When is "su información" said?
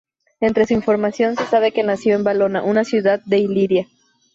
0.65-1.35